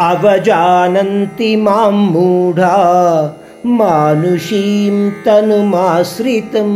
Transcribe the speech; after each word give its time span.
अवजानन्ति 0.00 1.56
माँ 1.56 1.90
मूढा 1.90 2.76
मानुषीं 3.66 5.10
तनुमाश्रितं 5.10 6.70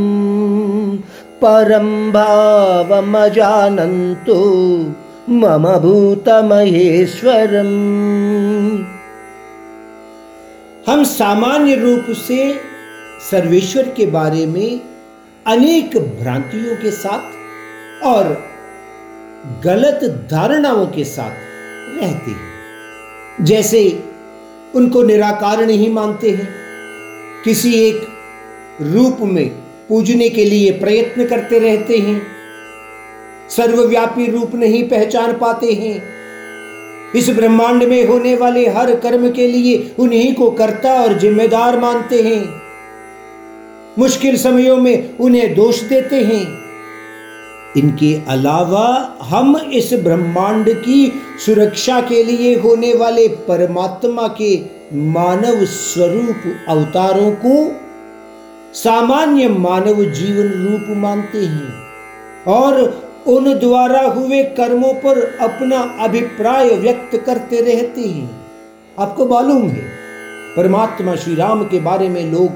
परं 1.42 2.12
भावमजानन्तु 2.12 3.04
मम 5.30 5.64
भूतमहेश्वरम्। 5.78 7.74
हम 10.88 11.04
सामान्य 11.04 11.74
रूप 11.74 12.16
से 12.16 12.60
सर्वेश्वर 13.30 13.82
के 13.82 14.06
बारे 14.06 14.46
में 14.46 14.80
अनेक 15.46 15.96
भ्रांतियों 15.96 16.76
के 16.76 16.90
साथ 16.90 18.04
और 18.04 18.44
गलत 19.64 20.28
धारणाओं 20.30 20.86
के 20.86 21.04
साथ 21.04 21.34
रहते 22.00 22.30
हैं। 22.30 22.55
जैसे 23.40 24.04
उनको 24.74 25.02
निराकार 25.02 25.66
नहीं 25.66 25.92
मानते 25.92 26.30
हैं। 26.30 26.48
किसी 27.44 27.74
एक 27.74 28.08
रूप 28.80 29.16
में 29.20 29.48
पूजने 29.88 30.28
के 30.28 30.44
लिए 30.44 30.72
प्रयत्न 30.72 31.26
करते 31.26 31.58
रहते 31.58 31.98
हैं। 31.98 32.22
सर्वव्यापी 33.50 34.30
रूप 34.30 34.54
नहीं 34.54 34.88
पहचान 34.88 35.32
पाते 35.32 35.72
हैं। 35.72 36.02
इस 37.16 37.30
ब्रह्मांड 37.30 37.82
में 37.82 38.06
होने 38.06 38.36
वाले 38.36 38.68
हर 38.68 38.94
कर्म 38.94 39.30
के 39.30 39.46
लिए 39.46 39.94
उन्हीं 39.98 40.34
को 40.34 40.50
कर्ता 40.50 41.02
और 41.02 41.12
जिम्मेदार 41.12 41.78
मानते 41.78 42.22
हैं। 42.22 42.62
मुश्किल 43.98 44.36
समयों 44.36 44.76
में 44.76 45.18
उन्हें 45.18 45.54
दोष 45.54 45.80
देते 45.80 46.16
हैं। 46.16 46.65
इनके 47.76 48.20
अलावा 48.28 49.16
हम 49.22 49.56
इस 49.56 49.90
ब्रह्मांड 49.94 50.68
की 50.70 51.12
सुरक्षा 51.46 52.00
के 52.00 52.24
लिए 52.24 52.60
होने 52.60 52.94
वाले 52.94 53.28
परमात्मा 53.28 54.28
के 54.28 54.60
मानव 54.92 55.64
स्वरूप 55.64 56.42
अवतारों 56.68 57.32
को 57.32 57.72
सामान्य 58.74 59.48
मानव 59.48 60.04
जीवन 60.04 60.48
रूप 60.48 60.96
मानते 60.96 61.38
हैं 61.38 61.72
और 62.46 63.02
उन 63.26 63.58
द्वारा 63.58 64.00
हुए 64.00 64.42
कर्मों 64.42 64.92
पर 64.94 65.38
अपना 65.40 66.04
अभिप्राय 66.04 66.68
व्यक्त 66.68 67.16
करते 67.26 67.60
रहते 67.60 68.00
हैं। 68.00 68.30
आपको 68.98 69.26
मालूम 69.26 69.68
है, 69.68 69.84
परमात्मा 70.56 71.14
श्री 71.14 71.34
राम 71.34 71.64
के 71.64 71.80
बारे 71.80 72.08
में 72.08 72.32
लोग 72.32 72.48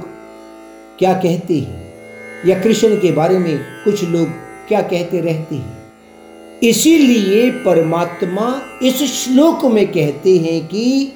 क्या 0.99 1.13
कहते 1.13 1.55
हैं? 1.55 1.93
या 2.47 2.61
कृष्ण 2.61 2.97
के 2.97 3.13
बारे 3.13 3.39
में 3.39 3.59
कुछ 3.85 4.05
लोग 4.05 4.29
क्या 4.71 4.81
कहते 4.81 5.21
रहते 5.21 5.55
हैं? 5.55 5.93
इसीलिए 6.63 7.51
परमात्मा 7.51 8.63
इस 8.83 9.03
श्लोक 9.03 9.65
में 9.65 9.87
कहते 9.87 10.39
हैं 10.39 10.67
कि 10.67 11.13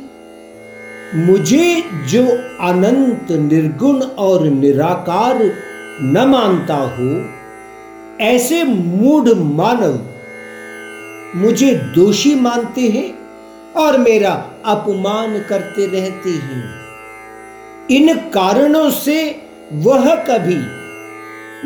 मुझे 1.14 1.84
जो 2.06 2.22
अनंत, 2.60 3.52
निर्गुण 3.52 4.02
और 4.02 4.46
निराकार 4.46 5.52
न 6.02 6.24
मानता 6.28 6.76
हो, 6.76 7.24
ऐसे 8.24 8.64
मूढ़ 8.64 9.28
मानव 9.34 10.00
मुझे 11.36 11.74
दोषी 11.74 12.34
मानते 12.34 12.80
हैं 12.80 13.18
और 13.76 13.98
मेरा 13.98 14.50
अपमान 14.64 15.40
करते 15.48 15.86
रहते 15.86 16.30
हैं। 16.30 16.74
इन 17.90 18.14
कारणों 18.14 18.90
से 18.90 19.42
वह 19.72 20.14
कभी 20.14 20.83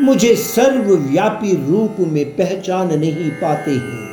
मुझे 0.01 0.35
सर्वव्यापी 0.35 1.51
रूप 1.71 1.95
में 1.99 2.25
पहचान 2.25 2.99
नहीं 2.99 3.31
पाते 3.31 3.71
हैं। 3.71 4.08